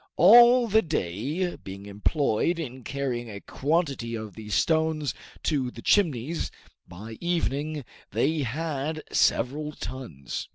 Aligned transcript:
All 0.17 0.67
the 0.67 0.81
day 0.81 1.57
being 1.57 1.85
employed 1.85 2.57
in 2.57 2.83
carrying 2.83 3.29
a 3.29 3.39
quantity 3.39 4.15
of 4.15 4.33
these 4.33 4.55
stones 4.55 5.13
to 5.43 5.69
the 5.69 5.83
Chimneys, 5.83 6.49
by 6.87 7.19
evening 7.21 7.85
they 8.09 8.39
had 8.39 9.03
several 9.11 9.73
tons. 9.73 10.49